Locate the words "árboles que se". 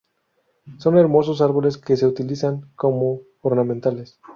1.41-2.07